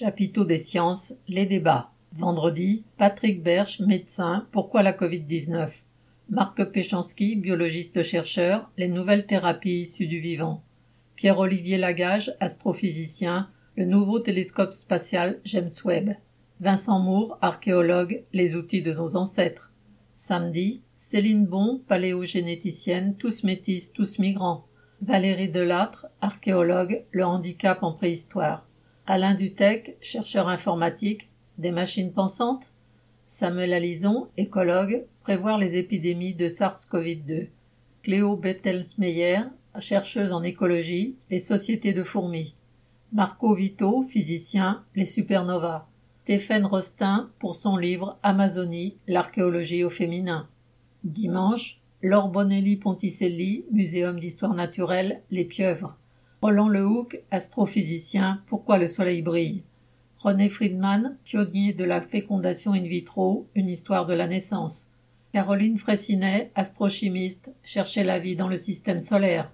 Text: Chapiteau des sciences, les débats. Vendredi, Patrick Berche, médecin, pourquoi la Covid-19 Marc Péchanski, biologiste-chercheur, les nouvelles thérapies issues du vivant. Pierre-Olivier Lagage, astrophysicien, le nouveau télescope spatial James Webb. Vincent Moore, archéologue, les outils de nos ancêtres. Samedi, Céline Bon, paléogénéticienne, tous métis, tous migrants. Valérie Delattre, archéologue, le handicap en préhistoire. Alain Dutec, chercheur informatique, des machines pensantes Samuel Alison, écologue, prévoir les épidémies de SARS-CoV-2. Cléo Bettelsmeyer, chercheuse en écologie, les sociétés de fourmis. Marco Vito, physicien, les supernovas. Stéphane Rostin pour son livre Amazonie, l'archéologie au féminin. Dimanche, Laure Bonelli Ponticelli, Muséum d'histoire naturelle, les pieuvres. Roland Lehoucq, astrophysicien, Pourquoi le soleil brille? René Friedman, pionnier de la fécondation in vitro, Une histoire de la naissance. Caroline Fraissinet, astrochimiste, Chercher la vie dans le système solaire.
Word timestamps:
Chapiteau 0.00 0.44
des 0.44 0.58
sciences, 0.58 1.14
les 1.26 1.44
débats. 1.44 1.90
Vendredi, 2.12 2.84
Patrick 2.98 3.42
Berche, 3.42 3.80
médecin, 3.80 4.46
pourquoi 4.52 4.84
la 4.84 4.92
Covid-19 4.92 5.70
Marc 6.30 6.64
Péchanski, 6.66 7.34
biologiste-chercheur, 7.34 8.70
les 8.76 8.86
nouvelles 8.86 9.26
thérapies 9.26 9.80
issues 9.80 10.06
du 10.06 10.20
vivant. 10.20 10.62
Pierre-Olivier 11.16 11.78
Lagage, 11.78 12.32
astrophysicien, 12.38 13.50
le 13.76 13.86
nouveau 13.86 14.20
télescope 14.20 14.72
spatial 14.72 15.40
James 15.44 15.68
Webb. 15.84 16.14
Vincent 16.60 17.00
Moore, 17.00 17.36
archéologue, 17.42 18.22
les 18.32 18.54
outils 18.54 18.82
de 18.82 18.92
nos 18.92 19.16
ancêtres. 19.16 19.72
Samedi, 20.14 20.80
Céline 20.94 21.44
Bon, 21.44 21.82
paléogénéticienne, 21.88 23.16
tous 23.16 23.42
métis, 23.42 23.92
tous 23.92 24.20
migrants. 24.20 24.64
Valérie 25.02 25.48
Delattre, 25.48 26.06
archéologue, 26.20 27.02
le 27.10 27.24
handicap 27.24 27.82
en 27.82 27.90
préhistoire. 27.90 28.68
Alain 29.10 29.32
Dutec, 29.32 29.96
chercheur 30.02 30.48
informatique, 30.48 31.30
des 31.56 31.70
machines 31.70 32.12
pensantes 32.12 32.74
Samuel 33.24 33.72
Alison, 33.72 34.28
écologue, 34.36 35.06
prévoir 35.22 35.56
les 35.56 35.78
épidémies 35.78 36.34
de 36.34 36.46
SARS-CoV-2. 36.46 37.48
Cléo 38.02 38.36
Bettelsmeyer, 38.36 39.44
chercheuse 39.78 40.30
en 40.30 40.42
écologie, 40.42 41.16
les 41.30 41.38
sociétés 41.38 41.94
de 41.94 42.02
fourmis. 42.02 42.54
Marco 43.14 43.54
Vito, 43.54 44.02
physicien, 44.02 44.84
les 44.94 45.06
supernovas. 45.06 45.88
Stéphane 46.24 46.66
Rostin 46.66 47.30
pour 47.38 47.56
son 47.56 47.78
livre 47.78 48.18
Amazonie, 48.22 48.98
l'archéologie 49.06 49.84
au 49.84 49.90
féminin. 49.90 50.50
Dimanche, 51.02 51.80
Laure 52.02 52.28
Bonelli 52.28 52.76
Ponticelli, 52.76 53.64
Muséum 53.72 54.20
d'histoire 54.20 54.52
naturelle, 54.52 55.22
les 55.30 55.46
pieuvres. 55.46 55.96
Roland 56.40 56.68
Lehoucq, 56.68 57.20
astrophysicien, 57.32 58.42
Pourquoi 58.46 58.78
le 58.78 58.86
soleil 58.86 59.22
brille? 59.22 59.64
René 60.18 60.48
Friedman, 60.48 61.16
pionnier 61.24 61.72
de 61.72 61.82
la 61.84 62.00
fécondation 62.00 62.72
in 62.74 62.82
vitro, 62.82 63.48
Une 63.56 63.68
histoire 63.68 64.06
de 64.06 64.14
la 64.14 64.28
naissance. 64.28 64.86
Caroline 65.32 65.76
Fraissinet, 65.76 66.52
astrochimiste, 66.54 67.52
Chercher 67.64 68.04
la 68.04 68.20
vie 68.20 68.36
dans 68.36 68.48
le 68.48 68.56
système 68.56 69.00
solaire. 69.00 69.46